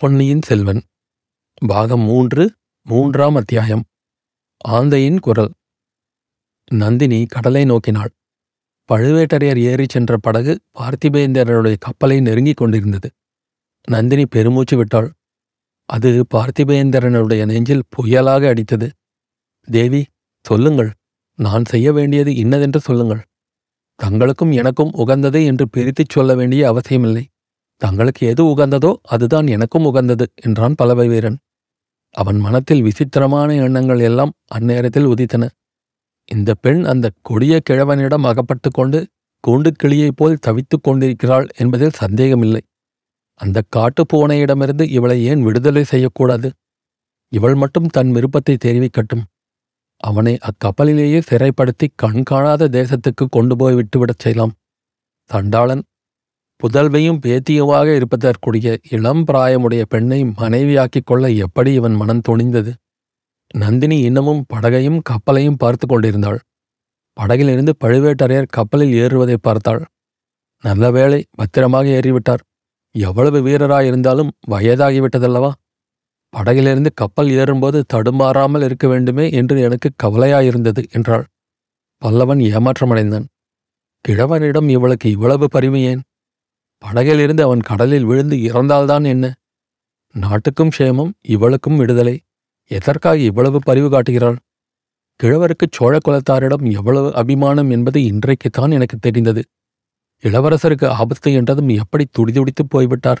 [0.00, 0.82] பொன்னியின் செல்வன்
[1.66, 3.84] பாகம் மூன்று மூன்றாம் அத்தியாயம்
[4.68, 5.52] ஆந்தையின் குரல்.
[6.70, 8.10] நந்தினி கடலை நோக்கினாள்.
[8.88, 13.10] பழுவேட்டரையர் ஏறிச் சென்ற படகு பார்த்திபேந்திரனுடைய கப்பலை நெருங்கிக் கொண்டிருந்தது.
[13.88, 15.12] நந்தினி பெருமூச்சு விட்டாள்.
[15.84, 18.90] அது பார்த்திபேந்திரனுடைய நெஞ்சில் புயலாக அடித்தது.
[19.70, 20.06] தேவி
[20.42, 20.92] சொல்லுங்கள்.
[21.36, 23.22] நான் செய்ய வேண்டியது இன்னதென்று சொல்லுங்கள்.
[24.02, 27.28] தங்களுக்கும் எனக்கும் உகந்தது என்று பிரித்துச் சொல்ல வேண்டிய அவசியமில்லை.
[27.80, 31.38] தங்களுக்கு எது உகந்ததோ அதுதான் எனக்கும் உகந்தது என்றான் பலவை வீரன்
[32.14, 35.44] அவன் மனத்தில் விசித்திரமான எண்ணங்கள் எல்லாம் அந்நேரத்தில் உதித்தன.
[36.28, 39.06] இந்த பெண் அந்த கொடிய கிழவனிடம் அகப்பட்டு கொண்டு
[39.44, 42.62] கூண்டு கிளியைப் போல் தவித்துக் கொண்டிருக்கிறாள் என்பதில் சந்தேகமில்லை.
[43.40, 46.48] அந்த காட்டுப் பூனையிடமிருந்து இவளை ஏன் விடுதலை செய்யக்கூடாது?
[47.32, 49.24] இவள் மட்டும் தன் விருப்பத்தை தெரிவிக்கட்டும்.
[50.00, 54.54] அவனை அக்கப்பலிலேயே சிறைப்படுத்தி கண்காணாத தேசத்துக்கு கொண்டு போய் விட்டுவிடச் செய்யலாம்.
[55.30, 55.82] தண்டாளன்
[56.62, 62.72] புதல்வையும் பேத்தியுமாக இருப்பதற்குரிய இளம் பிராயமுடைய பெண்ணை மனைவியாக்கிக் கொள்ள எப்படி இவன் மனம் துணிந்தது?
[63.54, 66.38] நந்தினி இன்னமும் படகையும் கப்பலையும் பார்த்து கொண்டிருந்தாள்.
[67.16, 69.84] படகிலிருந்து பழுவேட்டரையர் கப்பலில் ஏறுவதை பார்த்தாள்.
[70.60, 72.42] நல்ல வேளை பத்திரமாக ஏறிவிட்டார்.
[72.90, 75.52] எவ்வளவு வீரராயிருந்தாலும் வயதாகிவிட்டதல்லவா?
[76.28, 81.24] படகிலிருந்து கப்பல் ஏறும்போது தடுமாறாமல் இருக்க வேண்டுமே என்று எனக்கு கவலையாயிருந்தது என்றாள்.
[82.02, 83.26] பல்லவன் ஏமாற்றமடைந்தான்.
[84.08, 86.02] கிழவனிடம் இவளுக்கு இவ்வளவு பரிவு ஏன்?
[86.84, 89.34] படகிலிருந்து அவன் கடலில் விழுந்து இறந்தால்தான் என்ன?
[90.12, 92.20] நாட்டுக்கும் க்ஷேமம் இவளுக்கும் விடுதலை.
[92.66, 94.36] எதற்காக இவ்வளவு பரிவு காட்டுகிறாள்?
[95.22, 99.44] கிழவருக்கு சோழ குலத்தாரிடம் எவ்வளவு அபிமானம் என்பது இன்றைக்குத்தான் எனக்கு தெரிந்தது.
[100.22, 103.20] இளவரசருக்கு ஆபத்து என்றதும் எப்படி துடிதுடித்துப் போய்விட்டார்?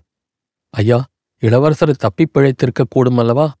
[0.70, 1.04] ஐயா
[1.38, 3.52] இளவரசர் தப்பிப் பிழைத்திருக்க கூடும் அல்லவா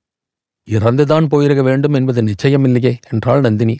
[0.70, 3.76] இறந்துதான் போயிருக்க வேண்டும் என்பது நிச்சயமில்லையே என்றாள் நந்தினி.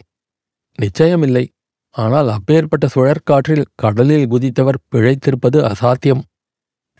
[0.83, 1.49] நிச்சயமில்லை.
[1.95, 6.23] ஆனால் அப்பேற்பட்ட சுழற்காற்றில் கடலில் குதித்தவர் பிழைத்திருப்பது அசாத்தியம்.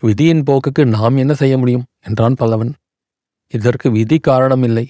[0.03, 1.85] விதியின் போக்குக்கு நாம் என்ன செய்ய முடியும்?
[1.99, 2.73] என்றான் பல்லவன்.
[3.53, 4.87] இதற்கு விதி காரணமில்லை.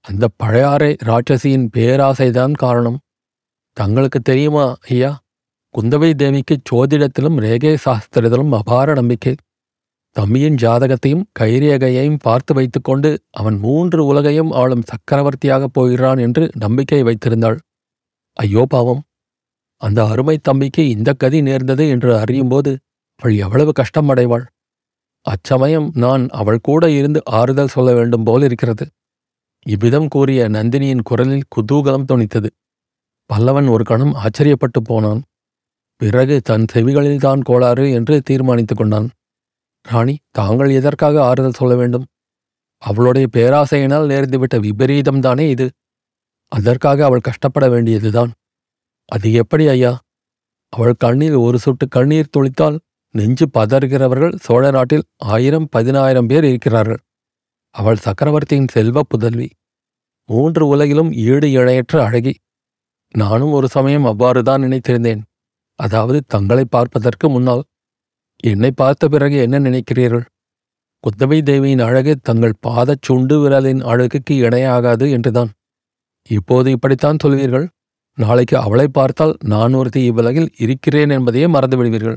[0.00, 2.98] அந்த பழையாறை ராட்சசியின் பேராசைதான் காரணம்.
[3.72, 5.18] தங்களுக்கு தெரியுமா ஐயா?
[5.74, 9.34] குந்தவை தேவிக்கு சோதிடத்திலும் ரேகை சாஸ்திரத்திலும் அபார நம்பிக்கை.
[10.16, 17.58] தம்பியின் ஜாதகத்தையும் கைரேகையையும் பார்த்து வைத்துக்கொண்டு அவன் மூன்று உலகையும் ஆளும் சக்கரவர்த்தியாகப் போகிறான் என்று நம்பிக்கை வைத்திருந்தாள்.
[18.36, 19.02] ஐயோ பாவம்.
[19.76, 22.76] அந்த அருமை தம்பிக்கு இந்த கதி நேர்ந்தது என்று அறியும்போது
[23.20, 24.44] அவள் எவ்வளவு கஷ்டம் அடைவாள்
[25.26, 28.84] அச்சமயம் நான் அவள் கூட இருந்து ஆறுதல் சொல்ல வேண்டும் போல் இருக்கிறது.
[29.66, 32.48] இவ்விதம் கூறிய நந்தினியின் குரலில் குதூகலம் துணித்தது
[33.30, 35.22] பல்லவன் ஒரு கணம் ஆச்சரியப்பட்டு போனான்.
[35.96, 39.08] பிறகு தன் செவிகளில்தான் கோளாறு என்று தீர்மானித்துக் கொண்டான்.
[39.84, 42.06] ராணி தாங்கள் எதற்காக ஆறுதல் சொல்ல வேண்டும்?
[42.82, 45.66] அவளுடைய பேராசையினால் நேர்ந்துவிட்ட விபரீதம்தானே இது?
[46.52, 48.32] அதற்காக அவள் கஷ்டப்பட வேண்டியதுதான்.
[49.08, 49.98] அது எப்படி ஐயா?
[50.72, 52.78] அவள் கண்ணில் ஒரு சொட்டு கண்ணீர் துளித்தால்
[53.14, 57.00] நெஞ்சு பதறுகிறவர்கள் சோழ நாட்டில் ஆயிரம் பதினாயிரம் பேர் இருக்கிறார்கள்.
[57.74, 59.48] அவள் சக்கரவர்த்தியின் செல்வ புதல்வி.
[60.28, 62.34] மூன்று உலகிலும் ஈடு இழையற்ற அழகி.
[63.14, 65.22] நானும் ஒரு சமயம் அவ்வாறுதான் நினைத்திருந்தேன்.
[65.78, 67.64] அதாவது தங்களை பார்ப்பதற்கு முன்னால்
[68.44, 70.24] என்னை பார்த்த பிறகு என்ன நினைக்கிறீர்கள்?
[71.04, 75.50] குத்தவை தேவியின் அழகு தங்கள் பாதச் சுண்டு விரலின் அழகுக்கு இணையாகாது என்றுதான்.
[76.30, 77.66] இப்போது இப்படித்தான் சொல்வீர்கள்?
[78.18, 82.16] நாளைக்கு அவளை பார்த்தால் நான் ஒருத்தி இவ்வுலகில் இருக்கிறேன் என்பதையே மறந்து விடுவீர்கள்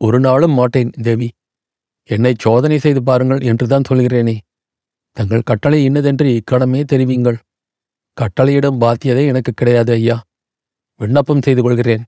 [0.00, 1.28] ஒரு நாளும் மாட்டேன் தேவி.
[2.10, 4.36] என்னை சோதனை செய்து பாருங்கள் என்றுதான் சொல்கிறேனே.
[5.16, 7.38] தங்கள் கட்டளை இன்னதென்று இக்கணமே தெரிவிங்கள்.
[8.16, 10.16] கட்டளையிடும் பாத்தியதே எனக்கு கிடையாது ஐயா.
[11.00, 12.02] விண்ணப்பம் செய்து கொள்கிறேன்.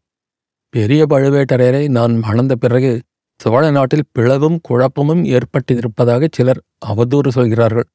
[0.75, 2.93] பெரிய பழுவேட்டரையரை நான் மணந்த பிறகு
[3.41, 7.89] சோழ நாட்டில் பிளவும் குழப்பமும் ஏற்பட்டிருப்பதாக சிலர் அவதூறு சொல்கிறார்கள்.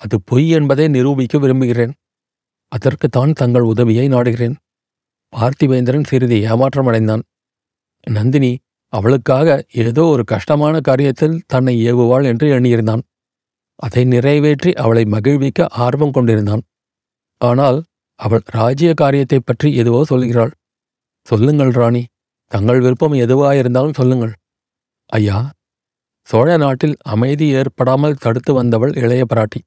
[0.00, 1.92] அது பொய் என்பதை நிரூபிக்க விரும்புகிறேன்.
[2.76, 4.54] அதற்குத்தான் தங்கள் உதவியை நாடுகிறேன்.
[5.36, 7.22] பார்த்திவேந்திரன் சிறிது ஏமாற்றமடைந்தான்.
[8.10, 8.58] நந்தினி
[8.88, 13.00] அவளுக்காக ஏதோ ஒரு கஷ்டமான காரியத்தில் தன்னை ஏவுவாள் என்று எண்ணியிருந்தான்.
[13.76, 16.62] அதை நிறைவேற்றி அவளை மகிழ்விக்க ஆர்வம் கொண்டிருந்தான்.
[17.38, 20.50] ஆனால் அவள் ராஜ்ய காரியத்தைப் பற்றி எதுவோ சொல்கிறாள்.
[21.22, 22.06] சொல்லுங்கள் ராணி
[22.46, 24.32] தங்கள் விருப்பம் எதுவாயிருந்தாலும் சொல்லுங்கள்.
[25.06, 25.50] ஐயா
[26.22, 29.60] சோழ நாட்டில் அமைதி ஏற்படாமல் தடுத்து வந்தவள் இளைய பிராட்டி.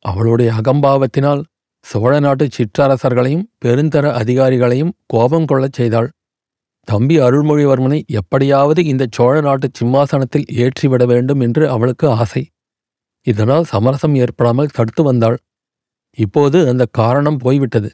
[0.00, 1.42] அவளுடைய அகம்பாவத்தினால்
[1.84, 6.08] சோழ நாட்டு சிற்றரசர்களையும் பெருந்தர அதிகாரிகளையும் கோபம் கொள்ளச் செய்தாள்.
[6.88, 12.42] தம்பி அருள்மொழிவர்மனை எப்படியாவது இந்த சோழ நாட்டு சிம்மாசனத்தில் ஏற்றிவிட வேண்டும் என்று அவளுக்கு ஆசை.
[13.26, 15.38] இதனால் சமரசம் ஏற்படாமல் தடுத்து வந்தாள்.
[16.18, 17.90] இப்போது அந்த காரணம் போய்விட்டது.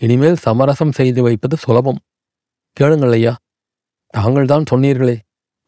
[0.00, 2.00] இனிமேல் சமரசம் செய்து வைப்பது சுலபம்.
[2.76, 3.34] கேளுங்கள் ஐயா
[4.14, 5.16] தாங்கள்தான் சொன்னீர்களே.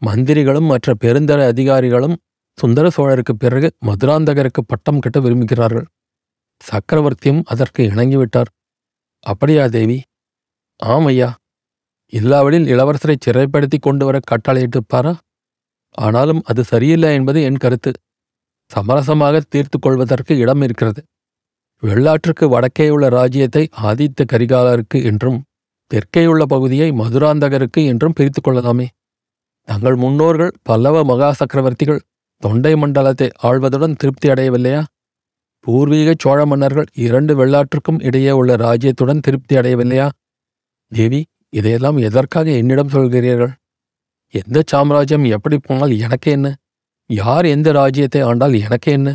[0.02, 2.17] மந்திரிகளும் மற்ற பெருந்தர அதிகாரிகளும்
[2.58, 5.87] சுந்தர சோழருக்கு பிறகு மதுராந்தகருக்கு பட்டம் கட்ட விரும்புகிறார்கள்.
[6.70, 8.50] சக்கரவர்த்தியும் அதற்கு இணங்கிவிட்டார்.
[9.26, 9.99] அப்படியா தேவி?
[10.76, 11.28] ஆம் ஐயா.
[12.12, 15.12] இல்லாவிடில் இளவரசரை சிறைப்படுத்தி கொண்டு வர கட்டளையிட்டுப்பாரா
[15.99, 17.93] ஆனாலும் அது சரியில்லை என்பது என் கருத்து.
[18.70, 21.00] சமரசமாக தீர்த்து கொள்வதற்கு இடம் இருக்கிறது.
[21.82, 25.38] வெள்ளாற்றுக்கு வடக்கேயுள்ள ராஜ்யத்தை ஆதித்த கரிகாலருக்கு என்றும்
[25.90, 28.87] தெற்கேயுள்ள பகுதியை மதுராந்தகருக்கு என்றும் பிரித்து கொள்ளலாமே.
[29.69, 32.00] தங்கள் முன்னோர்கள் பல்லவ மகா சக்கரவர்த்திகள்
[32.43, 34.84] தொண்டை மண்டலத்தை ஆள்வதுடன் திருப்தி அடையவில்லையா?
[35.64, 40.08] பூர்வீக சோழ மன்னர்கள் இரண்டு வெள்ளாற்றுக்கும் இடையே உள்ள ராஜ்யத்துடன் திருப்தி அடையவில்லையா?
[40.93, 43.52] தேவி இதையெல்லாம் எதற்காக என்னிடம் சொல்கிறீர்கள்?
[44.34, 46.49] எந்த சாம்ராஜ்யம் எப்படி போனால் எனக்கு என்ன?
[47.11, 49.08] யார் எந்த ராஜ்யத்தை ஆண்டால் எனக்கு என்ன?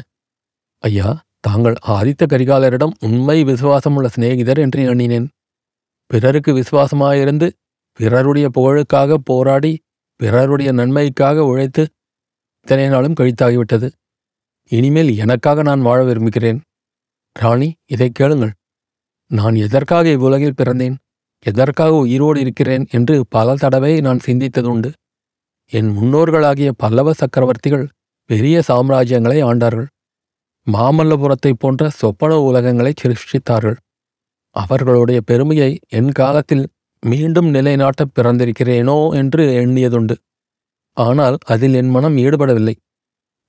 [0.83, 1.09] ஐயா
[1.39, 5.27] தாங்கள் ஆதித்த கரிகாலரிடம் உண்மை விசுவாசமுள்ள சிநேகிதர் என்று எண்ணினேன்.
[6.11, 7.47] பிறருக்கு விசுவாசமாயிருந்து
[7.99, 9.73] பிறருடைய புகழுக்காக போராடி
[10.15, 11.83] பிறருடைய நன்மைக்காக உழைத்து
[12.61, 13.87] இத்தனை நாளும் கழித்தாகிவிட்டது.
[14.71, 16.61] இனிமேல் எனக்காக நான் வாழ விரும்புகிறேன்.
[17.33, 18.51] ராணி இதை கேளுங்கள்.
[19.27, 20.95] நான் எதற்காக இவ்வுலகில் பிறந்தேன்?
[21.45, 24.91] எதற்காக உயிரோடு இருக்கிறேன் என்று பல தடவை நான் சிந்தித்ததுண்டு.
[25.69, 27.87] என் முன்னோர்களாகிய பல்லவ சக்கரவர்த்திகள்
[28.25, 29.87] பெரிய சாம்ராஜ்யங்களை ஆண்டார்கள்.
[30.71, 33.75] மாமல்லபுரத்தைப் போன்ற சொப்பன உலகங்களை சிருஷ்டித்தார்கள்.
[34.49, 36.67] அவர்களுடைய பெருமையை என் காலத்தில்
[37.01, 40.15] மீண்டும் நிலைநாட்ட பிறந்திருக்கிறேனோ என்று எண்ணியதுண்டு.
[40.93, 42.75] ஆனால் அதில் என் மனம் ஈடுபடவில்லை.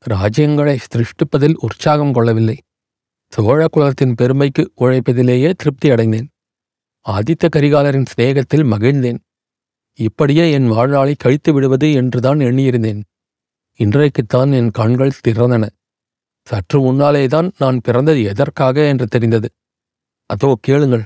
[0.09, 2.59] ராஜ்யங்களை சிருஷ்டிப்பதில் உற்சாகம் கொள்ளவில்லை.
[3.33, 6.29] சோழ குலத்தின் பெருமைக்கு உழைப்பதிலேயே திருப்தி அடைந்தேன்.
[7.07, 9.21] ஆதித்த கரிகாலரின் சிநேகத்தில் மகிழ்ந்தேன்.
[9.99, 13.01] இப்படியே என் வாழ்நாளை கழித்து விடுவது என்றுதான் எண்ணியிருந்தேன்.
[13.81, 15.69] இன்றைக்குத்தான் என் கண்கள் திறந்தன.
[16.43, 19.49] சற்று முன்னாலேதான் நான் பிறந்தது எதற்காக என்று தெரிந்தது.
[20.27, 21.05] அதோ கேளுங்கள்.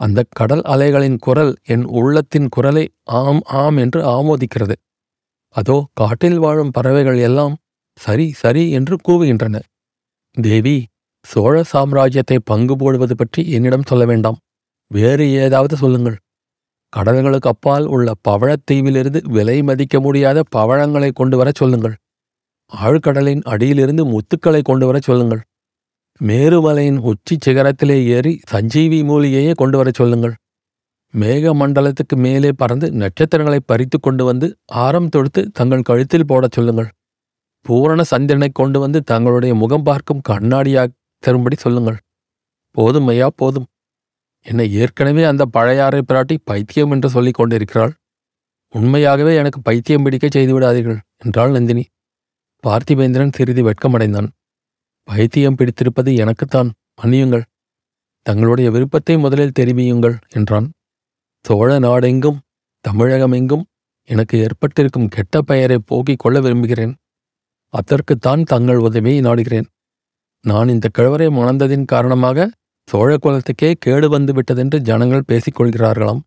[0.00, 4.72] அந்த கடல் அலைகளின் குரல் என் உள்ளத்தின் குரலை ஆம் ஆம் என்று ஆமோதிக்கிறது.
[5.48, 7.56] அதோ காட்டில் வாழும் பறவைகள் எல்லாம்
[7.98, 9.60] சரி சரி என்று கூவுகின்றன
[10.36, 10.76] தேவி
[11.24, 14.38] சோழ சாம்ராஜ்யத்தை பங்கு போடுவது பற்றி என்னிடம் சொல்ல வேண்டாம்.
[14.90, 16.16] வேறு ஏதாவது சொல்லுங்கள்.
[16.92, 21.94] கடல்களுக்கு அப்பால் உள்ள பவழத்தீவிலிருந்து விலை மதிக்க முடியாத பவழங்களை கொண்டு வரச் சொல்லுங்கள்.
[22.72, 25.42] ஆழ்கடலின் அடியிலிருந்து முத்துக்களை கொண்டு வரச் சொல்லுங்கள்.
[26.20, 30.34] மேருமலையின் உச்சி சிகரத்திலே ஏறி சஞ்சீவி மூலியையே கொண்டு வரச் சொல்லுங்கள்.
[31.14, 36.88] மேக மண்டலத்துக்கு மேலே பறந்து நட்சத்திரங்களை பறித்து கொண்டு வந்து ஆரம் தொடுத்து தங்கள் கழுத்தில் போடச் சொல்லுங்கள்.
[37.62, 40.88] பூரண சந்திரனை கொண்டு வந்து தங்களுடைய முகம் பார்க்கும் கண்ணாடியாக
[41.18, 41.98] தரும்படி சொல்லுங்கள்.
[42.70, 43.66] போதும் ஐயா போதும்.
[44.46, 47.92] என்னை ஏற்கனவே அந்த பழையாறை பிராட்டி பைத்தியம் என்று சொல்லிக் கொண்டிருக்கிறாள்.
[48.74, 51.84] உண்மையாகவே எனக்கு பைத்தியம் பிடிக்க செய்து விடாதீர்கள் என்றாள் நந்தினி.
[52.64, 54.28] பார்த்திபேந்திரன் சிறிது வெட்கமடைந்தான்.
[55.08, 56.70] பைத்தியம் பிடித்திருப்பது எனக்குத்தான்
[57.02, 57.42] மன்னியுங்கள்.
[58.22, 60.66] தங்களுடைய விருப்பத்தை முதலில் தெரிவியுங்கள் என்றான்.
[61.44, 62.38] சோழ நாடெங்கும்
[62.84, 63.64] தமிழகமெங்கும்
[64.04, 66.94] எனக்கு ஏற்பட்டிருக்கும் கெட்ட பெயரை போக்கிக் கொள்ள விரும்புகிறேன்.
[67.68, 69.66] அதற்குத்தான் தங்கள் உதவியை நாடுகிறேன்.
[70.40, 72.50] நான் இந்த கிழவரை மணந்ததின் காரணமாக
[72.88, 76.20] சோழ குலத்துக்கே கேடு வந்து விட்டதென்று ஜனங்கள் பேசிக் கொள்கிறார்களாம்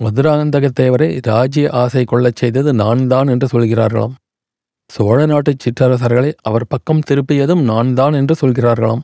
[0.00, 4.14] மதுராந்தகத்தேவரை ராஜ்ய ஆசை கொள்ளச் செய்தது நான் தான் என்று சொல்கிறார்களாம்.
[4.88, 9.00] சோழ நாட்டுச் சிற்றரசர்களை அவர் பக்கம் திருப்பியதும் நான் தான் என்று சொல்கிறார்களாம்.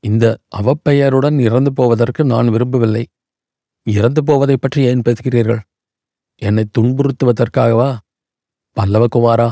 [0.00, 3.06] இந்த அவப்பெயருடன் இறந்து போவதற்கு நான் விரும்பவில்லை.
[3.84, 5.60] இறந்து போவதைப் பற்றி ஏன் பேசுகிறீர்கள்?
[6.36, 7.96] என்னை துன்புறுத்துவதற்காகவா?
[8.76, 9.50] பல்லவகுமாரா?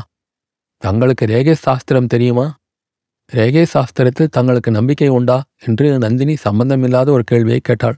[0.77, 2.55] தங்களுக்கு ரேகை சாஸ்திரம் தெரியுமா?
[3.25, 5.43] ரேகை சாஸ்திரத்தில் தங்களுக்கு நம்பிக்கை உண்டா?
[5.59, 7.97] என்று நந்தினி சம்பந்தமில்லாத ஒரு கேள்வியை கேட்டாள்.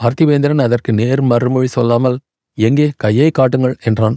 [0.00, 2.18] பார்த்திவேந்திரன் அதற்கு நேர் மறுமொழி சொல்லாமல்
[2.54, 4.16] எங்கே கையை காட்டுங்கள் என்றான்.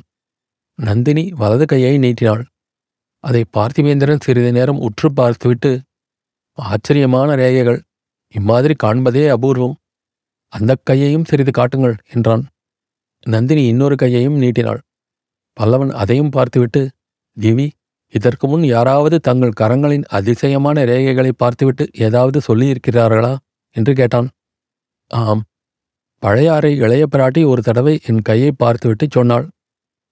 [0.75, 2.43] நந்தினி வலது கையை நீட்டினாள்.
[3.19, 5.71] அதை பார்த்திவேந்திரன் சிறிது நேரம் உற்று பார்த்துவிட்டு
[6.57, 7.79] ஆச்சரியமான ரேகைகள்.
[8.27, 9.75] இம்மாதிரி காண்பதே அபூர்வம்.
[10.53, 12.43] அந்த கையையும் சிறிது காட்டுங்கள் என்றான்.
[13.25, 14.81] நந்தினி இன்னொரு கையையும் நீட்டினாள்.
[15.57, 16.81] பல்லவன் அதையும் பார்த்துவிட்டு
[17.41, 17.67] திவி
[18.13, 23.37] இதற்கு முன் யாராவது தங்கள் கரங்களின் அதிசயமான ரேகைகளை பார்த்துவிட்டு ஏதாவது சொல்லியிருக்கிறார்களா?
[23.75, 24.27] என்று கேட்டான்.
[25.11, 25.43] ஆம்.
[26.23, 29.47] பழையாறை இளைய பிராட்டி ஒரு தடவை என் கையை பார்த்துவிட்டு சொன்னாள்.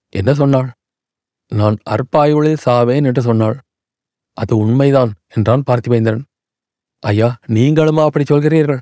[0.10, 0.70] என்ன சொன்னாள்?
[1.51, 3.58] நான் அற்பாயுளில் சாவேன் என்று சொன்னாள்.
[4.38, 6.24] அது உண்மைதான் என்றான் பார்த்திபேந்திரன்.
[7.00, 8.82] ஐயா நீங்களுமா அப்படி சொல்கிறீர்கள்.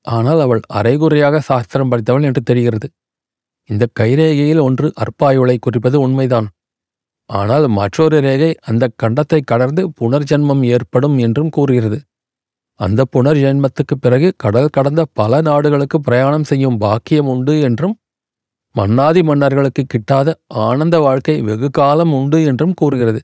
[0.00, 2.88] ஆனால் அவள் அரைகுறையாக சாஸ்திரம் படித்தவள் என்று தெரிகிறது.
[3.70, 6.48] இந்த கைரேகையில் ஒன்று அற்பாயுளை குறிப்பது உண்மைதான்.
[7.28, 11.98] ஆனால் மற்றொரு ரேகை அந்த கண்டத்தை கடந்து புனர்ஜென்மம் ஏற்படும் என்றும் கூறுகிறது.
[12.80, 17.98] அந்த புனர்ஜென்மத்துக்குப் பிறகு கடல் கடந்த பல நாடுகளுக்கு பிரயாணம் செய்யும் பாக்கியம் உண்டு என்றும்
[18.74, 23.20] மன்னாதி மன்னர்களுக்கு கிட்டாத ஆனந்த வாழ்க்கை வெகு காலம் உண்டு என்றும் கூறுகிறது.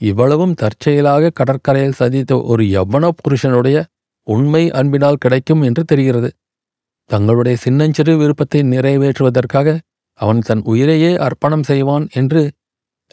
[0.00, 3.78] இவ்வளவும் தற்செயலாக கடற்கரையில் சந்தித்த ஒரு யவ்வன புருஷனுடைய
[4.26, 6.30] உண்மை அன்பினால் கிடைக்கும் என்று தெரிகிறது.
[7.10, 9.68] தங்களுடைய சின்னஞ்சிறு விருப்பத்தை நிறைவேற்றுவதற்காக
[10.18, 12.42] அவன் தன் உயிரையே அர்ப்பணம் செய்வான் என்று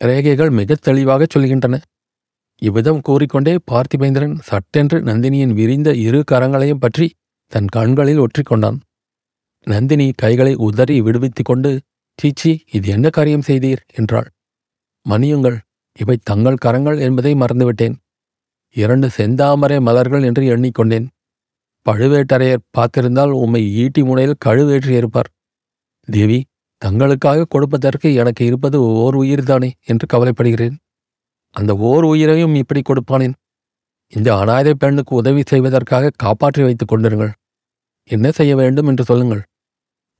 [0.02, 1.82] ரேகைகள் மிகத் தெளிவாகச் சொல்கின்றன.
[2.58, 7.14] இவ்விதம் கூறிக்கொண்டே பார்த்திபேந்திரன் சட்டென்று நந்தினியின் விரிந்த இரு கரங்களையும் பற்றி
[7.48, 8.80] தன் கண்களில் ஒற்றிக்கொண்டான்.
[9.64, 11.82] நந்தினி கைகளை உதறி விடுவித்துக் கொண்டு
[12.18, 13.78] சீச்சி இது என்ன காரியம் செய்தீர்?
[13.94, 14.30] என்றாள்.
[15.10, 15.58] மணியுங்கள்
[16.00, 17.96] இவை தங்கள் கரங்கள் என்பதை மறந்துவிட்டேன்.
[18.72, 21.08] இரண்டு செந்தாமரை மலர்கள் என்று எண்ணிக்கொண்டேன்.
[21.90, 25.32] பழுவேட்டரையர் பார்த்திருந்தால் உம்மை ஈட்டி முனையில் கழுவேற்றியிருப்பார்.
[26.06, 26.46] தேவி
[26.86, 30.76] தங்களுக்காக கொடுப்பதற்கு எனக்கு இருப்பது ஓர் உயிர்தானே என்று கவலைப்படுகிறேன்.
[31.56, 33.36] அந்த ஓர் உயிரையும் இப்படி கொடுப்பானேன்.
[34.14, 37.32] இந்த அனாதை பெண்ணுக்கு உதவி செய்வதற்காக காப்பாற்றி வைத்துக் கொண்டிருங்கள்.
[38.10, 39.44] என்ன செய்ய வேண்டும் என்று சொல்லுங்கள்.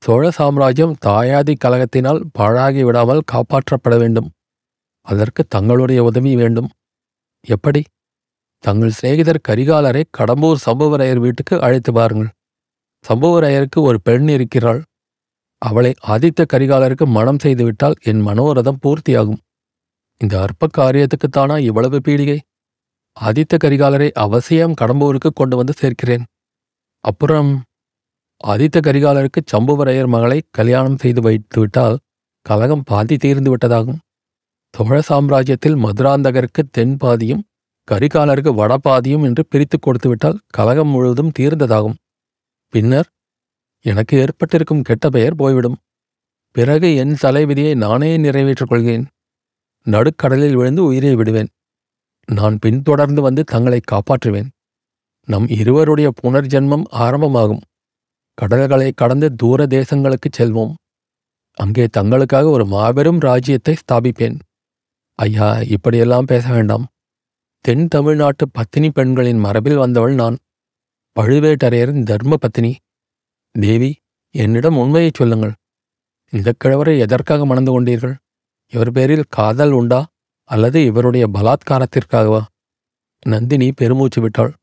[0.02, 4.28] சோழ சாம்ராஜ்யம் தாயாதி கலகத்தினால் பாழாகி விடாமல் காப்பாற்றப்பட வேண்டும்.
[5.06, 6.68] அதற்கு தங்களுடைய உதவி வேண்டும்.
[7.44, 7.82] எப்படி?
[8.64, 12.30] தங்கள் சிநேகிதர் கரிகாலரை கடம்பூர் சம்புவரையர் வீட்டுக்கு அழைத்து பாருங்கள்
[13.04, 14.80] சம்புவரையருக்கு ஒரு பெண் இருக்கிறாள்.
[15.58, 19.40] அவளை ஆதித்த கரிகாலருக்கு மனம் செய்துவிட்டால் என் மனோரதம் பூர்த்தியாகும்.
[20.20, 22.38] இந்த அற்ப காரியத்துக்குத்தானா இவ்வளவு பீடிகை?
[23.20, 26.24] ஆதித்த கரிகாலரை அவசியம் கடம்பூருக்கு கொண்டு வந்து சேர்க்கிறேன்.
[27.04, 27.62] அப்புறம்
[28.44, 31.96] ஆதித்த கரிகாலருக்கு சம்புவரையர் மகளை கல்யாணம் செய்து வைத்துவிட்டால்
[32.46, 34.00] கலகம் பாதி தீர்ந்து விட்டதாகும்.
[34.74, 37.44] சோழ சாம்ராஜ்யத்தில் மதுராந்தகருக்கு தென் பாதியும்
[37.88, 41.94] கரிகாலருக்கு வடபாதியும் என்று பிரித்துக் கொடுத்துவிட்டால் கலகம் முழுவதும் தீர்ந்ததாகும்.
[42.72, 43.08] பின்னர்
[43.86, 45.76] எனக்கு ஏற்பட்டிருக்கும் கெட்ட பெயர் போய்விடும்.
[46.50, 49.06] பிறகு என் தலைவிதியை நானே நிறைவேற்றிக் கொள்கிறேன்.
[49.84, 51.48] நடுக்கடலில் விழுந்து உயிரை விடுவேன்.
[52.32, 54.48] நான் பின்தொடர்ந்து வந்து தங்களை காப்பாற்றுவேன்.
[55.26, 57.60] நம் இருவருடைய புனர்ஜென்மம் ஆரம்பமாகும்.
[58.34, 60.74] கடல்களை கடந்து தூர தேசங்களுக்குச் செல்வோம்.
[61.52, 64.38] அங்கே தங்களுக்காக ஒரு மாபெரும் ராஜ்யத்தை ஸ்தாபிப்பேன்.
[65.14, 66.86] ஐயா இப்படியெல்லாம் பேச வேண்டாம்.
[67.60, 70.36] தென் தமிழ்நாட்டு பத்தினி பெண்களின் மரபில் வந்தவள் நான்.
[71.20, 72.76] பழுவேட்டரையரின் தர்ம பத்தினி.
[73.60, 73.96] தேவி
[74.30, 75.52] என்னிடம் உண்மையைச் சொல்லுங்கள்.
[76.30, 78.14] இந்த கிழவரை எதற்காக மணந்து கொண்டீர்கள்?
[78.66, 80.06] இவர் பேரில் காதல் உண்டா?
[80.44, 82.42] அல்லது இவருடைய பலாத்காரத்திற்காகவா?
[83.26, 84.54] நந்தினி பெருமூச்சு விட்டாள்.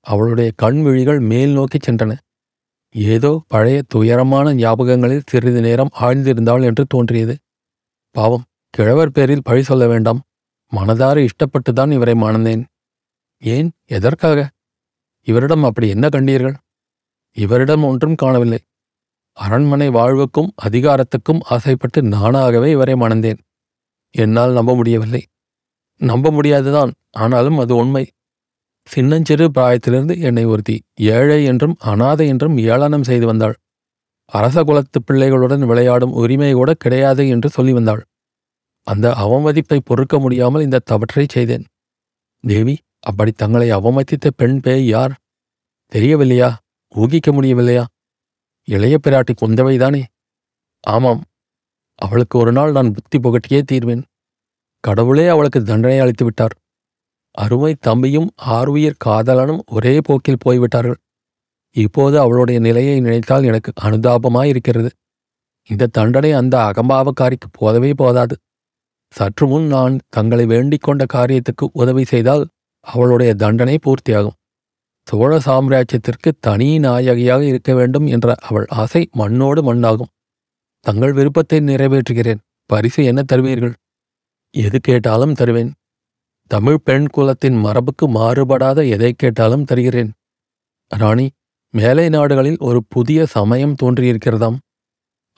[0.00, 2.18] அவளுடைய கண் விழிகள் மேல் நோக்கிச் சென்றன.
[2.90, 7.38] ஏதோ பழைய துயரமான ஞாபகங்களில் சிறிது நேரம் ஆழ்ந்திருந்தாள் என்று தோன்றியது.
[8.10, 10.22] பாவம் கிழவர் பேரில் பழி சொல்ல வேண்டாம்.
[10.76, 12.64] மனதார இஷ்டப்பட்டுதான் இவரை மணந்தேன்.
[13.38, 14.50] ஏன் எதற்காக?
[15.20, 16.54] இவரிடம் அப்படி என்ன கண்டீர்கள்?
[17.32, 18.58] இவரிடம் ஒன்றும் காணவில்லை.
[19.32, 23.38] அரண்மனை வாழ்வுக்கும் அதிகாரத்துக்கும் ஆசைப்பட்டு நானாகவே இவரை மணந்தேன்.
[24.10, 25.22] என்னால் நம்ப முடியவில்லை.
[25.96, 28.10] நம்ப முடியாதுதான் ஆனாலும் அது உண்மை.
[28.84, 33.54] சின்னஞ்சிறு பிராயத்திலிருந்து என்னை ஒருத்தி ஏழை என்றும் அனாதை என்றும் ஏளனம் செய்து வந்தாள்.
[34.24, 38.02] அரச குலத்து பிள்ளைகளுடன் விளையாடும் உரிமை கூட கிடையாது என்று சொல்லி வந்தாள்.
[38.82, 41.64] அந்த அவமதிப்பை பொறுக்க முடியாமல் இந்த தவற்றை செய்தேன்.
[42.44, 45.14] தேவி அப்படி தங்களை அவமதித்த பெண் பேய் யார்?
[45.86, 46.61] தெரியவில்லையா?
[46.94, 47.84] ஊகிக்க முடியவில்லையா?
[48.64, 50.02] இளைய பிராட்டி குந்தவைதானே?
[50.80, 51.22] ஆமாம்
[51.94, 54.02] அவளுக்கு ஒரு நாள் நான் புத்தி புகட்டியே தீர்வேன்.
[54.80, 56.54] கடவுளே அவளுக்கு தண்டனை அளித்து விட்டார்.
[57.30, 60.96] அருமை தம்பியும் ஆர்வியர் காதலனும் ஒரே போக்கில் போய்விட்டார்கள்.
[61.76, 64.90] இப்போது அவளுடைய நிலையை நினைத்தால் எனக்கு அனுதாபமாயிருக்கிறது.
[65.68, 68.36] இந்த தண்டனை அந்த அகம்பாவக்காரிக்கு போதவே போதாது.
[69.08, 72.48] சற்று முன் நான் தங்களை வேண்டிக் கொண்ட காரியத்துக்கு உதவி செய்தால்
[72.80, 74.38] அவளுடைய தண்டனை பூர்த்தியாகும்.
[75.06, 80.12] சோழ சாம்ராஜ்யத்திற்கு தனி நாயகியாக இருக்க வேண்டும் என்ற அவள் ஆசை மண்ணோடு மண்ணாகும்.
[80.80, 82.40] தங்கள் விருப்பத்தை நிறைவேற்றுகிறேன்.
[82.66, 83.74] பரிசு என்ன தருவீர்கள்?
[84.54, 85.72] எது கேட்டாலும் தருவேன்.
[86.46, 90.10] தமிழ் பெண் குலத்தின் மரபுக்கு மாறுபடாத எதை கேட்டாலும் தருகிறேன்.
[90.90, 91.30] ராணி
[91.74, 94.58] மேலை நாடுகளில் ஒரு புதிய சமயம் தோன்றியிருக்கிறதாம்.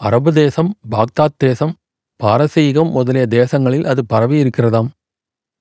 [0.00, 1.75] அரபு தேசம் பாக்தாத் தேசம்
[2.21, 4.88] பாரசீகம் முதலிய தேசங்களில் அது பரவி இருக்கிறதாம்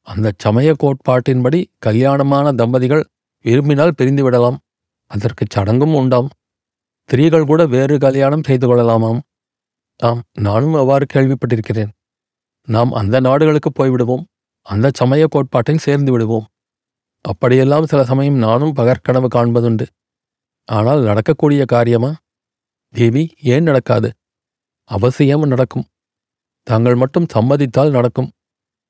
[0.07, 3.03] அந்த சமய கோட்பாட்டின்படி கல்யாணமான தம்பதிகள்
[3.43, 4.59] விரும்பினால் பிரிந்து விடலாம்
[5.07, 6.29] அதற்கு சடங்கும் உண்டாம்.
[7.03, 9.19] ஸ்திரீகள் கூட வேறு கல்யாணம் செய்து கொள்ளலாமாம்.
[9.97, 11.91] ஆம் நானும் அவ்வாறு கேள்விப்பட்டிருக்கிறேன்.
[12.67, 14.23] நாம் அந்த நாடுகளுக்கு போய்விடுவோம்.
[14.61, 16.47] அந்த சமய கோட்பாட்டில் சேர்ந்து விடுவோம்.
[17.21, 19.85] அப்படியெல்லாம் சில சமயம் நானும் பகற்கனவு காண்பதுண்டு.
[20.65, 22.15] ஆனால் நடக்கக்கூடிய காரியமா?
[22.89, 24.13] தேவி ஏன் நடக்காது?
[24.89, 25.87] அவசியம் நடக்கும்.
[26.63, 28.31] தாங்கள் மட்டும் சம்மதித்தால் நடக்கும்.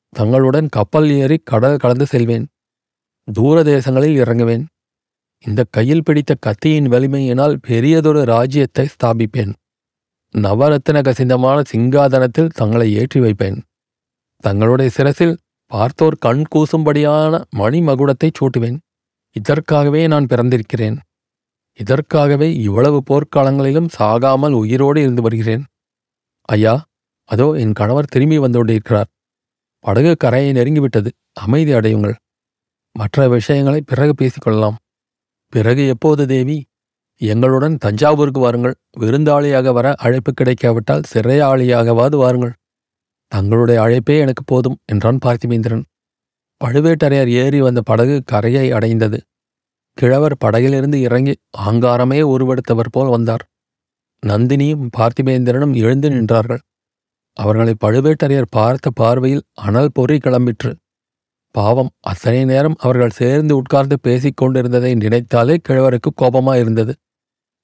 [0.10, 2.48] தங்களுடன் கப்பல் ஏறி கடல் கடந்து செல்வேன்.
[3.28, 4.64] தூர தேசங்களில் இறங்குவேன்.
[5.46, 9.54] இந்த கையில் பிடித்த கத்தியின் வலிமையினால் பெரியதொரு ராஜ்யத்தை ஸ்தாபிப்பேன்.
[10.36, 13.58] நவரத்தின கசிந்தமான சிங்காதனத்தில் தங்களை ஏற்றி வைப்பேன்.
[14.44, 15.36] தங்களுடைய சிரசில்
[15.72, 18.78] பார்த்தோர் கண் கூசும்படியான மணிமகுடத்தை சூட்டுவேன்.
[19.36, 20.98] இதற்காகவே நான் பிறந்திருக்கிறேன்.
[21.80, 25.64] இதற்காகவே இவ்வளவு போர்க்காலங்களிலும் சாகாமல் உயிரோடு இருந்து வருகிறேன்.
[26.50, 26.74] ஐயா
[27.30, 29.10] அதோ என் கணவர் திரும்பி வந்து கொண்டிருக்கிறார்
[29.86, 31.10] படகு கரையை நெருங்கிவிட்டது.
[31.46, 32.16] அமைதி அடையுங்கள்.
[32.96, 34.76] மற்ற விஷயங்களை பிறகு பேசிக்கொள்ளலாம்.
[35.54, 36.66] பிறகு எப்போது தேவி?
[37.22, 38.76] எங்களுடன் தஞ்சாவூருக்கு வாருங்கள்.
[39.00, 42.54] விருந்தாளியாக வர அழைப்பு கிடைக்காவிட்டால் சிறையாளியாகவாது வாருங்கள்.
[43.28, 45.84] தங்களுடைய அழைப்பே எனக்கு போதும் என்றான் பார்த்திபேந்திரன்.
[46.66, 49.22] பழுவேட்டரையர் ஏறி வந்த படகு கரையை அடைந்தது.
[49.98, 53.44] கிழவர் படகிலிருந்து இறங்கி ஆங்காரமே உருவெடுத்தவர் போல் வந்தார்.
[54.24, 56.62] நந்தினியும் பார்த்திபேந்திரனும் எழுந்து நின்றார்கள்.
[57.38, 60.72] அவர்களை பழுவேட்டரையர் பார்த்த பார்வையில் அனல் பொறி கிளம்பிற்று.
[61.54, 66.94] பாவம் அத்தனை நேரம் அவர்கள் சேர்ந்து உட்கார்ந்து பேசிக் கொண்டிருந்ததை நினைத்தாலே கிழவருக்கு கோபமாயிருந்தது.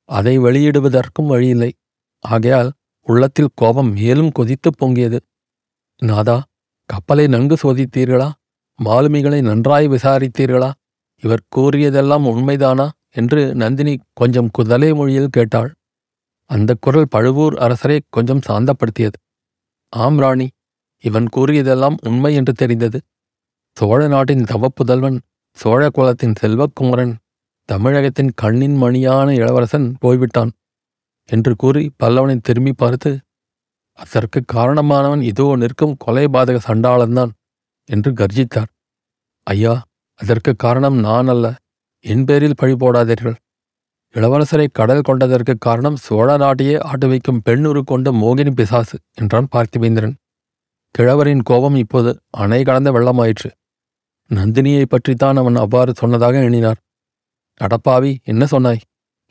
[0.06, 1.74] அதை வெளியிடுவதற்கும் வழியில்லை.
[2.20, 5.20] ஆகையால் உள்ளத்தில் கோபம் மேலும் கொதித்துப் பொங்கியது.
[5.98, 6.44] நாதா
[6.86, 8.32] கப்பலை நன்கு சோதித்தீர்களா?
[8.86, 10.72] மாலுமிகளை நன்றாய் விசாரித்தீர்களா?
[11.24, 12.90] இவர் கூறியதெல்லாம் உண்மைதானா?
[13.12, 15.74] என்று நந்தினி கொஞ்சம் குதலை மொழியில் கேட்டாள்.
[16.46, 19.20] அந்த குரல் பழுவூர் அரசரை கொஞ்சம் சாந்தப்படுத்தியது.
[19.90, 20.50] ஆம் ராணி.
[21.04, 23.02] இவன் கூறியதெல்லாம் உண்மை என்று தெரிந்தது.
[23.78, 25.18] சோழ நாட்டின் தவப்புதல்வன்
[25.58, 27.14] சோழ குலத்தின் செல்வக்குமரன்
[27.70, 30.52] தமிழகத்தின் கண்ணின் மணியான இளவரசன் போய்விட்டான்
[31.30, 33.12] என்று கூறி பல்லவனை திரும்பி பார்த்து
[34.00, 37.32] அதற்கு காரணமானவன் இதோ நிற்கும் கொலைபாதக சண்டாளன்தான்
[37.90, 38.70] என்று கர்ஜித்தார்.
[39.48, 39.74] ஐயா
[40.20, 41.46] அதற்கு காரணம் நான் அல்ல
[42.06, 43.38] என் பேரில் பழி போடாதீர்கள்.
[44.16, 50.16] இளவரசரை கடல் கொண்டதற்கு காரணம் சோழ நாட்டையே ஆட்டு வைக்கும் பெண்ணுரு கொண்ட மோகினி பிசாசு என்றான் பார்த்திவேந்திரன்
[50.92, 53.50] கிழவரின் கோபம் இப்போது அணை கலந்த வெள்ளமாயிற்று.
[54.32, 56.80] நந்தினியை பற்றித்தான் அவன் அவ்வாறு சொன்னதாக எண்ணினார்.
[57.62, 58.82] அடப்பாவி என்ன சொன்னாய்?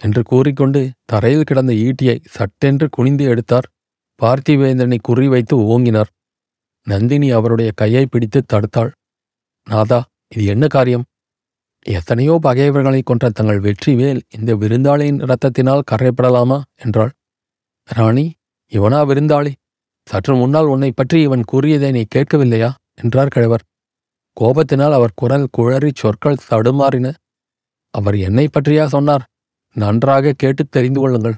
[0.01, 3.69] என்று கூறிக்கொண்டு தரையில் கிடந்த ஈட்டியை சட்டென்று குனிந்து எடுத்தார்.
[4.21, 6.11] பார்த்திவேந்திரனை குறிவைத்து ஓங்கினார்.
[6.87, 8.91] நந்தினி அவருடைய கையை பிடித்து தடுத்தாள்.
[9.67, 11.05] நாதா இது என்ன காரியம்?
[11.87, 17.13] எத்தனையோ பகைவர்களை கொன்ற தங்கள் வெற்றி வேல் இந்த விருந்தாளியின் இரத்தத்தினால் கரைப்படலாமா என்றாள்.
[17.89, 18.33] ராணி
[18.73, 19.53] இவனா விருந்தாளி?
[20.09, 22.71] சற்று முன்னால் உன்னை பற்றி இவன் கூறியதை நீ கேட்கவில்லையா?
[22.95, 23.63] என்றார் கிழவர்.
[24.41, 27.15] கோபத்தினால் அவர் குரல் குழறி சொற்கள் தடுமாறின.
[27.91, 29.25] அவர் என்னை பற்றியா சொன்னார்?
[29.75, 31.35] நன்றாக கேட்டுத் தெரிந்து கொள்ளுங்கள்.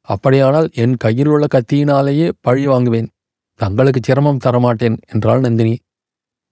[0.00, 3.08] அப்படியானால் என் கையில் உள்ள கத்தியினாலேயே பழி வாங்குவேன்.
[3.54, 5.78] தங்களுக்கு சிரமம் தரமாட்டேன் என்றாள் நந்தினி.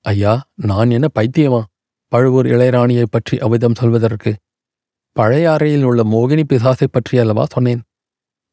[0.00, 1.62] ஐயா நான் என்ன பைத்தியமா?
[2.08, 4.36] பழுவூர் இளையராணியைப் பற்றி அவ்விதம் சொல்வதற்கு.
[5.12, 7.82] பழைய அறையில் உள்ள மோகினி பிசாசை பற்றி அல்லவா சொன்னேன்?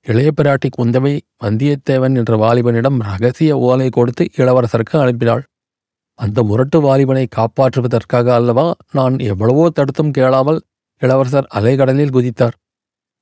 [0.07, 5.43] இளைய பிராட்டி குந்தவை வந்தியத்தேவன் என்ற வாலிபனிடம் ரகசிய ஓலை கொடுத்து இளவரசருக்கு அனுப்பினாள்.
[6.19, 10.59] அந்த முரட்டு வாலிபனை காப்பாற்றுவதற்காக அல்லவா நான் எவ்வளவோ தடுத்தும் கேளாமல்
[11.01, 12.55] இளவரசர் அலைகடலில் குதித்தார்.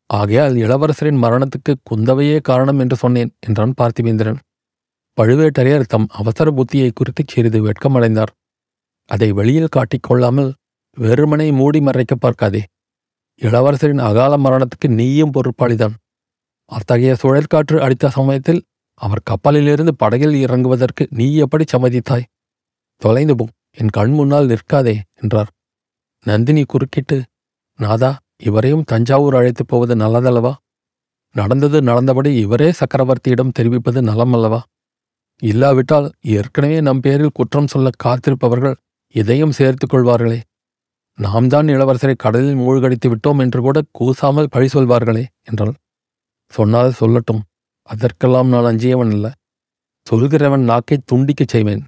[0.10, 4.40] ஆகையால் இளவரசரின் மரணத்துக்கு குந்தவையே காரணம் என்று சொன்னேன் என்றான் பார்த்திவேந்திரன்
[5.18, 8.32] பழுவேட்டரையர் தம் அவசர புத்தியை குறித்து சிறிது வெட்கமடைந்தார்.
[9.10, 10.50] அதை வெளியில் காட்டிக் கொள்ளாமல்
[10.98, 12.62] வெறுமனை மூடி மறைக்க பார்க்காதே.
[13.42, 15.96] இளவரசரின் அகால மரணத்துக்கு நீயும் பொறுப்பாளிதான்.
[16.72, 18.62] அத்தகைய சுழற்காற்று அடித்த சமயத்தில்
[19.02, 22.26] அவர் கப்பலிலிருந்து படகில் இறங்குவதற்கு நீ எப்படி சம்மதித்தாய்?
[23.02, 25.50] தொலைந்து போ என் கண் முன்னால் நிற்காதே என்றார்.
[26.26, 27.18] நந்தினி குறுக்கிட்டு
[27.80, 30.54] நாதா இவரையும் தஞ்சாவூர் அழைத்துப் போவது நல்லதல்லவா?
[31.32, 34.62] நடந்தது நடந்தபடி இவரே சக்கரவர்த்தியிடம் தெரிவிப்பது நலமல்லவா?
[35.42, 38.76] இல்லாவிட்டால் ஏற்கனவே நம் பேரில் குற்றம் சொல்ல காத்திருப்பவர்கள்
[39.16, 40.42] இதையும் சேர்த்துக் கொள்வார்களே.
[41.20, 45.76] நாம் தான் இளவரசரை கடலில் மூழ்கடித்து விட்டோம் என்று கூட கூசாமல் பழி சொல்வார்களே என்றாள்.
[46.48, 47.42] சொன்னால் சொல்லட்டும்.
[47.82, 49.32] அதற்கெல்லாம் நான் அஞ்சியவன் அல்ல.
[50.08, 51.84] சொல்கிறவன் நாக்கை துண்டிக்கச் செய்வேன்.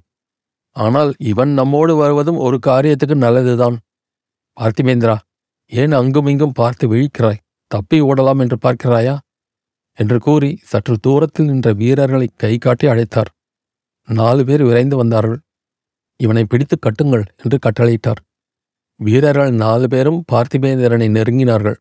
[0.76, 3.78] ஆனால் இவன் நம்மோடு வருவதும் ஒரு காரியத்துக்கு நல்லதுதான்.
[4.60, 5.16] பார்த்திபேந்திரா
[5.66, 7.42] ஏன் அங்கும் இங்கும் பார்த்து விழிக்கிறாய்?
[7.66, 9.18] தப்பி ஓடலாம் என்று பார்க்கிறாயா?
[9.92, 13.30] என்று கூறி சற்று தூரத்தில் நின்ற வீரர்களை கை காட்டி அழைத்தார்.
[14.08, 15.40] நாலு பேர் விரைந்து வந்தார்கள்.
[16.16, 18.20] இவனை பிடித்து கட்டுங்கள் என்று கட்டளையிட்டார்.
[19.00, 21.76] வீரர்கள் நாலு பேரும் பார்த்திபேந்திரனை நெருங்கினார்கள்.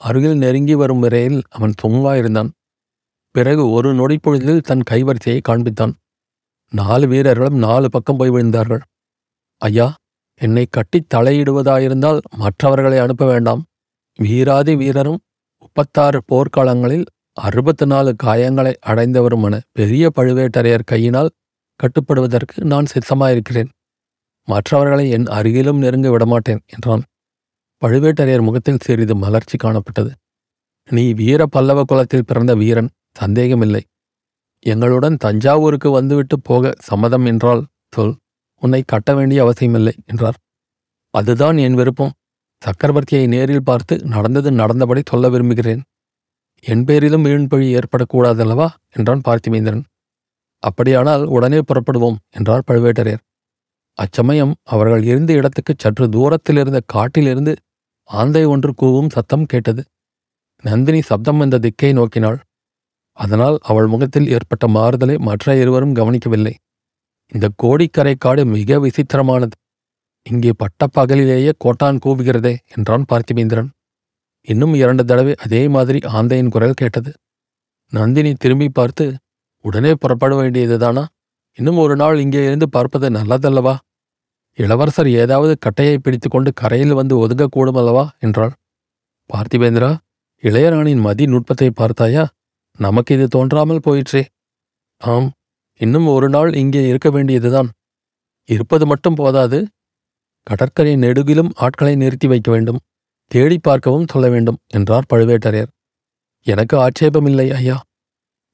[0.00, 2.50] அருகில் நெருங்கி வரும் வரையில் அவன் சும்மாயிருந்தான்
[3.30, 5.94] பிறகு ஒரு நொடிப்பொழுதில் தன் கைவரிசையை காண்பித்தான்.
[6.72, 8.82] நாலு வீரர்களும் நாலு பக்கம் போய் விழுந்தார்கள்.
[9.62, 9.94] ஐயா
[10.40, 13.64] என்னை கட்டித் தலையிடுவதாயிருந்தால் மற்றவர்களை அனுப்ப வேண்டாம்.
[14.18, 15.20] வீராதி வீரரும்
[15.58, 21.34] முப்பத்தாறு போர்க்காலங்களில் அறுபத்து நாலு காயங்களை அடைந்தவருமான பெரிய பழுவேட்டரையர் கையினால்
[21.80, 23.68] கட்டுப்படுவதற்கு நான் சித்தமாயிருக்கிறேன்.
[24.48, 27.02] மற்றவர்களை என் அருகிலும் நெருங்க விடமாட்டேன் என்றான்.
[27.86, 30.10] பழுவேட்டரையர் முகத்தில் சிறிது மலர்ச்சி காணப்பட்டது.
[30.90, 33.82] நீ வீர பல்லவ குலத்தில் பிறந்த வீரன் சந்தேகமில்லை.
[34.58, 38.16] எங்களுடன் தஞ்சாவூருக்கு வந்துவிட்டு போக சம்மதம் என்றால் சொல்.
[38.62, 40.34] உன்னை கட்ட வேண்டிய அவசியமில்லை என்றார்.
[41.10, 42.12] அதுதான் என் விருப்பம்.
[42.62, 45.82] சக்கரவர்த்தியை நேரில் பார்த்து நடந்தது நடந்தபடி சொல்ல விரும்புகிறேன்.
[46.60, 48.68] என் பேரிலும் வீண்பழி ஏற்படக்கூடாதல்லவா?
[48.90, 49.84] என்றான் பார்த்திவேந்திரன்.
[50.62, 53.22] அப்படியானால் உடனே புறப்படுவோம் என்றார் பழுவேட்டரையர்.
[53.98, 57.56] அச்சமயம் அவர்கள் இருந்த இடத்துக்கு சற்று தூரத்தில் இருந்த காட்டிலிருந்து
[58.10, 59.82] ஆந்தை ஒன்று கூவும் சத்தம் கேட்டது.
[60.64, 62.38] நந்தினி சப்தம் வந்த திக்கை நோக்கினாள்.
[63.16, 66.54] அதனால் அவள் முகத்தில் ஏற்பட்ட மாறுதலை மற்ற இருவரும் கவனிக்கவில்லை.
[67.32, 69.54] இந்த கோடிக்கரை காடு மிக விசித்திரமானது.
[70.26, 73.70] இங்கே பட்ட பகலிலேயே கோட்டான் கூவுகிறதே என்றான் பார்த்திபேந்திரன்.
[74.48, 77.10] இன்னும் இரண்டு தடவை அதே மாதிரி ஆந்தையின் குரல் கேட்டது.
[77.92, 79.04] நந்தினி திரும்பி பார்த்து
[79.64, 81.04] உடனே புறப்பட வேண்டியதுதானா?
[81.58, 83.74] இன்னும் ஒரு நாள் இங்கே இருந்து பார்ப்பது நல்லதல்லவா?
[84.58, 88.52] இளவரசர் ஏதாவது கட்டையை பிடித்துக்கொண்டு கரையில் வந்து ஒதுங்கக்கூடும் அல்லவா என்றாள்.
[89.30, 89.90] பார்த்திபேந்திரா
[90.42, 92.24] இளையராணியின் மதி நுட்பத்தை பார்த்தாயா?
[92.78, 94.22] நமக்கு இது தோன்றாமல் போயிற்றே.
[95.02, 95.28] ஆம்
[95.80, 97.68] இன்னும் ஒரு நாள் இங்கே இருக்க வேண்டியதுதான்.
[98.48, 99.58] இருப்பது மட்டும் போதாது.
[100.42, 102.80] கடற்கரை நெடுகிலும் ஆட்களை நிறுத்தி வைக்க வேண்டும்.
[103.30, 105.70] தேடி பார்க்கவும் சொல்ல வேண்டும் என்றார் பழுவேட்டரையர்.
[106.46, 107.76] எனக்கு ஆட்சேபமில்லை ஐயா.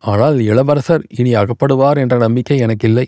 [0.05, 3.07] ஆனால் இளவரசர் இனி அகப்படுவார் என்ற நம்பிக்கை எனக்கில்லை.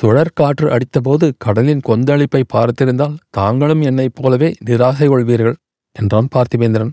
[0.00, 5.56] சுழற்காற்று அடித்தபோது கடலின் கொந்தளிப்பை பார்த்திருந்தால் தாங்களும் என்னைப் போலவே நிராசை கொள்வீர்கள்
[5.92, 6.92] என்றான் பார்த்திபேந்திரன்.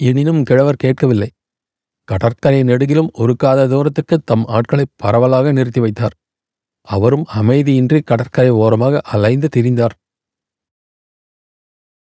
[0.00, 1.28] எனினும் கிழவர் கேட்கவில்லை.
[2.04, 6.16] கடற்கரை நெடுகிலும் ஒருக்காத தூரத்துக்கு தம் ஆட்களை பரவலாக நிறுத்தி வைத்தார்.
[6.88, 9.96] அவரும் அமைதியின்றி கடற்கரை ஓரமாக அலைந்து திரிந்தார்.